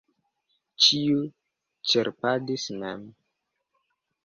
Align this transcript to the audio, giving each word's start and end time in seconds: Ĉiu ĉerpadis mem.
Ĉiu 0.85 1.19
ĉerpadis 1.91 2.67
mem. 2.83 3.07